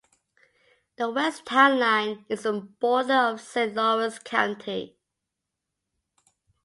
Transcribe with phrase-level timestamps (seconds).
[0.95, 4.97] The west town line is the border of Saint Lawrence County.